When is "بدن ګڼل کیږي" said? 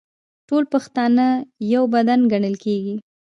1.93-2.95